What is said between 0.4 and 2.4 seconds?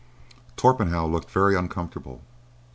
Torpenhow looked very uncomfortable.